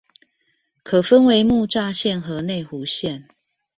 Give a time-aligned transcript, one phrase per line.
[0.81, 3.27] 可分為木柵線和內湖線